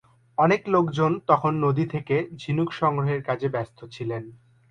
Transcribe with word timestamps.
অনেক 0.37 0.61
লোকজন 0.67 1.11
তখন 1.27 1.53
নদী 1.65 1.85
থেকে 1.85 2.15
ঝিনুক 2.35 2.69
সংগ্রহের 2.73 3.21
কাজে 3.23 3.47
ব্যস্ত 3.49 3.79
ছিল। 3.91 4.09